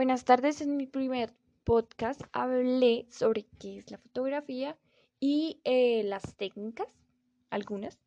Buenas 0.00 0.24
tardes, 0.24 0.62
en 0.62 0.78
mi 0.78 0.86
primer 0.86 1.30
podcast 1.62 2.22
hablé 2.32 3.06
sobre 3.10 3.44
qué 3.58 3.76
es 3.76 3.90
la 3.90 3.98
fotografía 3.98 4.78
y 5.20 5.60
eh, 5.64 6.02
las 6.04 6.36
técnicas, 6.36 6.88
algunas. 7.50 7.98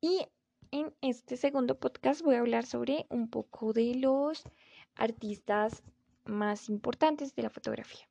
Y 0.00 0.26
en 0.70 0.94
este 1.02 1.36
segundo 1.36 1.78
podcast 1.78 2.22
voy 2.22 2.36
a 2.36 2.40
hablar 2.40 2.64
sobre 2.64 3.04
un 3.10 3.28
poco 3.28 3.74
de 3.74 3.96
los 3.96 4.44
artistas 4.94 5.82
más 6.24 6.70
importantes 6.70 7.34
de 7.34 7.42
la 7.42 7.50
fotografía. 7.50 8.08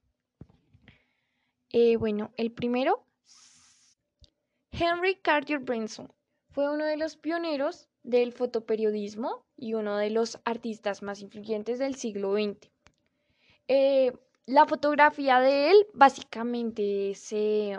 Eh, 1.71 1.98
bueno, 1.98 2.32
el 2.38 2.52
primero, 2.52 3.04
Henry 4.70 5.16
Cartier 5.16 5.62
Bresson, 5.62 6.14
fue 6.52 6.71
uno 6.71 6.86
de 6.86 6.98
los 6.98 7.18
pioneros 7.18 7.89
del 8.04 8.34
fotoperiodismo 8.34 9.48
y 9.57 9.73
uno 9.73 9.98
de 9.98 10.12
los 10.12 10.39
artistas 10.46 11.02
más 11.02 11.21
influyentes 11.21 11.80
del 11.80 11.96
siglo 11.96 12.34
XX. 12.34 12.70
Eh, 13.72 14.12
la 14.48 14.66
fotografía 14.66 15.40
de 15.40 15.70
él 15.70 15.88
básicamente 15.94 17.14
se, 17.14 17.77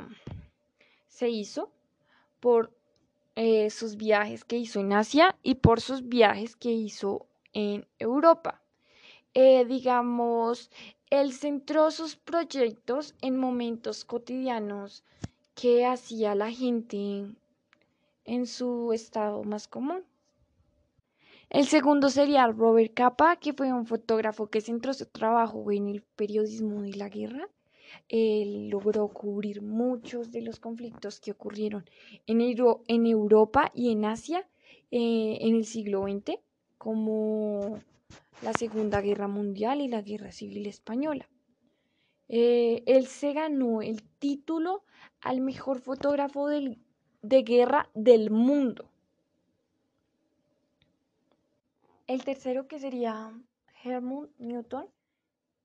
se 1.09 1.29
hizo 1.29 1.69
por 2.39 2.73
eh, 3.35 3.71
sus 3.71 3.97
viajes 3.97 4.45
que 4.45 4.57
hizo 4.57 4.79
en 4.79 4.93
Asia 4.93 5.37
y 5.43 5.57
por 5.57 5.81
sus 5.81 6.09
viajes 6.09 6.55
que 6.55 6.71
hizo 6.71 7.27
en 7.53 7.89
Europa. 7.99 8.63
Eh, 9.35 9.65
digamos, 9.65 10.71
él 11.11 11.33
centró 11.33 11.91
sus 11.91 12.15
proyectos 12.15 13.17
en 13.21 13.37
momentos 13.37 14.05
cotidianos 14.05 15.03
que 15.57 15.85
hacía 15.85 16.37
la 16.37 16.53
gente 16.53 17.27
en 18.25 18.47
su 18.47 18.93
estado 18.93 19.43
más 19.43 19.67
común. 19.67 20.05
El 21.51 21.67
segundo 21.67 22.11
sería 22.11 22.47
Robert 22.47 22.95
Capa, 22.95 23.35
que 23.35 23.53
fue 23.53 23.73
un 23.73 23.85
fotógrafo 23.85 24.47
que 24.47 24.61
centró 24.61 24.95
su 24.95 25.07
trabajo 25.07 25.73
en 25.73 25.89
el 25.89 26.03
periodismo 26.03 26.83
de 26.83 26.95
la 26.95 27.09
guerra. 27.09 27.49
Él 28.09 28.69
logró 28.69 29.09
cubrir 29.09 29.61
muchos 29.61 30.31
de 30.31 30.43
los 30.43 30.61
conflictos 30.61 31.19
que 31.19 31.33
ocurrieron 31.33 31.91
en, 32.29 32.41
en 32.41 33.07
Europa 33.07 33.73
y 33.75 33.91
en 33.91 34.05
Asia 34.05 34.49
eh, 34.93 35.39
en 35.41 35.57
el 35.57 35.65
siglo 35.65 36.05
XX, 36.05 36.39
como 36.79 37.81
la 38.43 38.53
Segunda 38.53 39.01
Guerra 39.01 39.27
Mundial 39.27 39.81
y 39.81 39.89
la 39.89 40.03
Guerra 40.03 40.31
Civil 40.31 40.67
Española. 40.67 41.29
Eh, 42.29 42.85
él 42.87 43.09
se 43.09 43.33
ganó 43.33 43.83
el 43.83 44.05
título 44.21 44.85
al 45.21 45.41
mejor 45.41 45.81
fotógrafo 45.81 46.47
de 46.47 47.43
guerra 47.43 47.91
del 47.95 48.31
mundo. 48.31 48.89
El 52.11 52.25
tercero 52.25 52.67
que 52.67 52.81
sería 52.81 53.33
Helmut 53.85 54.33
Newton, 54.39 54.85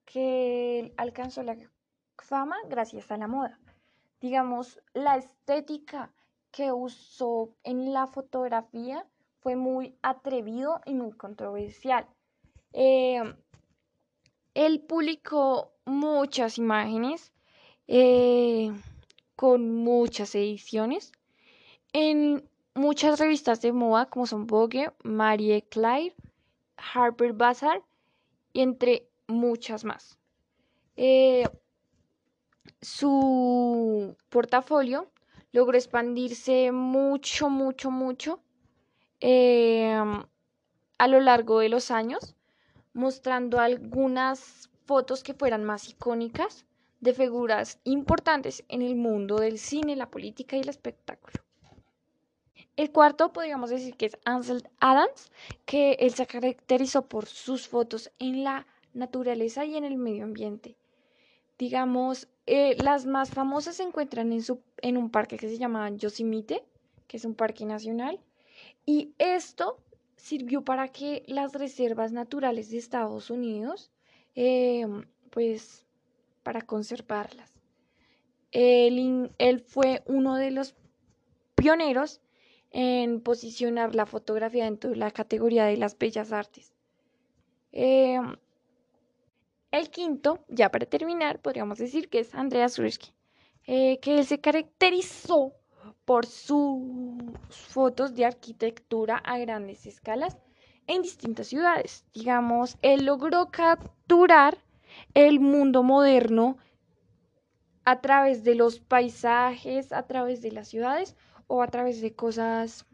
que 0.05 0.93
alcanzó 0.95 1.41
la 1.41 1.57
fama 2.19 2.55
gracias 2.69 3.09
a 3.09 3.17
la 3.17 3.25
moda. 3.25 3.59
Digamos, 4.21 4.79
la 4.93 5.17
estética 5.17 6.13
que 6.51 6.71
usó 6.71 7.49
en 7.63 7.93
la 7.93 8.05
fotografía 8.05 9.07
fue 9.39 9.55
muy 9.55 9.97
atrevido 10.03 10.81
y 10.85 10.93
muy 10.93 11.13
controversial. 11.13 12.05
Eh, 12.73 13.23
él 14.53 14.81
publicó 14.81 15.71
muchas 15.83 16.59
imágenes 16.59 17.33
eh, 17.87 18.71
con 19.35 19.73
muchas 19.83 20.35
ediciones 20.35 21.11
en 21.91 22.47
muchas 22.75 23.19
revistas 23.19 23.61
de 23.61 23.71
moda 23.71 24.05
como 24.05 24.27
son 24.27 24.45
Vogue, 24.45 24.91
Marie 25.01 25.63
Claire, 25.63 26.13
Harper 26.77 27.33
Bazaar 27.33 27.83
y 28.53 28.61
entre 28.61 29.07
muchas 29.27 29.83
más. 29.83 30.17
Eh, 30.95 31.47
su 32.81 34.15
portafolio 34.29 35.09
logró 35.51 35.77
expandirse 35.77 36.71
mucho, 36.71 37.49
mucho, 37.49 37.91
mucho 37.91 38.39
em, 39.19 40.23
a 40.97 41.07
lo 41.07 41.19
largo 41.19 41.59
de 41.59 41.69
los 41.69 41.91
años, 41.91 42.35
mostrando 42.93 43.59
algunas 43.59 44.69
fotos 44.85 45.23
que 45.23 45.33
fueran 45.33 45.63
más 45.63 45.89
icónicas 45.89 46.65
de 46.99 47.13
figuras 47.13 47.79
importantes 47.83 48.63
en 48.69 48.81
el 48.81 48.95
mundo 48.95 49.37
del 49.37 49.57
cine, 49.57 49.95
la 49.95 50.09
política 50.09 50.57
y 50.57 50.61
el 50.61 50.69
espectáculo. 50.69 51.43
El 52.75 52.91
cuarto 52.91 53.31
podríamos 53.31 53.69
decir 53.69 53.95
que 53.95 54.07
es 54.07 54.17
Ansel 54.25 54.67
Adams, 54.79 55.31
que 55.65 55.93
él 55.93 56.13
se 56.13 56.27
caracterizó 56.27 57.07
por 57.07 57.25
sus 57.25 57.69
fotos 57.69 58.11
en 58.19 58.43
la 58.43 58.67
naturaleza 58.93 59.63
y 59.63 59.77
en 59.77 59.85
el 59.85 59.97
medio 59.97 60.25
ambiente. 60.25 60.75
Digamos, 61.57 62.27
eh, 62.47 62.75
las 62.83 63.05
más 63.05 63.29
famosas 63.29 63.77
se 63.77 63.83
encuentran 63.83 64.33
en, 64.33 64.43
su, 64.43 64.61
en 64.81 64.97
un 64.97 65.09
parque 65.09 65.37
que 65.37 65.47
se 65.47 65.57
llama 65.57 65.89
Yosemite, 65.91 66.65
que 67.07 67.15
es 67.15 67.23
un 67.23 67.33
parque 67.33 67.65
nacional, 67.65 68.19
y 68.85 69.13
esto 69.19 69.79
sirvió 70.17 70.63
para 70.63 70.89
que 70.89 71.23
las 71.27 71.53
reservas 71.53 72.11
naturales 72.11 72.71
de 72.71 72.77
Estados 72.77 73.29
Unidos, 73.29 73.89
em, 74.35 75.05
pues, 75.29 75.85
para 76.43 76.61
conservarlas. 76.61 77.53
él 78.51 79.59
fue 79.67 80.01
uno 80.05 80.35
de 80.35 80.51
los 80.51 80.75
pioneros 81.55 82.21
en 82.77 83.21
posicionar 83.21 83.95
la 83.95 84.05
fotografía 84.05 84.65
dentro 84.65 84.89
de 84.89 84.97
la 84.97 85.09
categoría 85.09 85.63
de 85.63 85.77
las 85.77 85.97
bellas 85.97 86.33
artes. 86.33 86.73
Em, 87.71 88.35
el 89.71 89.89
quinto, 89.89 90.43
ya 90.49 90.69
para 90.69 90.85
terminar, 90.85 91.39
podríamos 91.41 91.77
decir 91.77 92.09
que 92.09 92.19
es 92.19 92.35
Andreas 92.35 92.77
Ruski, 92.77 93.13
eh, 93.65 93.97
que 94.01 94.19
él 94.19 94.25
se 94.25 94.41
caracterizó 94.41 95.53
por 96.03 96.25
sus 96.25 97.23
fotos 97.49 98.13
de 98.13 98.25
arquitectura 98.25 99.19
a 99.19 99.37
grandes 99.37 99.85
escalas 99.85 100.37
en 100.85 101.01
distintas 101.01 101.47
ciudades. 101.47 102.03
Digamos, 102.13 102.77
él 102.81 103.05
logró 103.05 103.51
capturar 103.51 104.57
el 105.13 105.39
mundo 105.39 105.81
moderno 105.81 106.57
a 107.85 108.01
través 108.01 108.43
de 108.43 108.55
los 108.55 108.81
paisajes, 108.81 109.93
a 109.93 110.05
través 110.07 110.41
de 110.41 110.51
las 110.51 110.67
ciudades 110.67 111.15
o 111.47 111.61
a 111.61 111.67
través 111.67 112.01
de 112.01 112.13
cosas, 112.13 112.85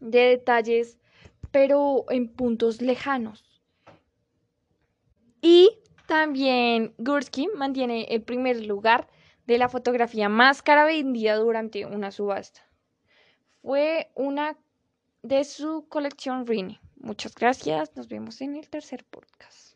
de 0.00 0.20
detalles, 0.20 0.98
pero 1.50 2.04
en 2.10 2.28
puntos 2.28 2.80
lejanos. 2.80 3.44
Y 5.40 5.70
también 6.06 6.94
Gursky 6.98 7.48
mantiene 7.54 8.04
el 8.10 8.22
primer 8.22 8.64
lugar 8.64 9.08
de 9.46 9.58
la 9.58 9.68
fotografía 9.68 10.28
más 10.28 10.62
cara 10.62 10.84
vendida 10.84 11.36
durante 11.36 11.86
una 11.86 12.10
subasta. 12.10 12.60
Fue 13.62 14.10
una 14.14 14.56
de 15.22 15.44
su 15.44 15.86
colección 15.88 16.46
Rini. 16.46 16.80
Muchas 16.96 17.34
gracias. 17.34 17.94
Nos 17.96 18.08
vemos 18.08 18.40
en 18.40 18.56
el 18.56 18.68
tercer 18.68 19.04
podcast. 19.04 19.67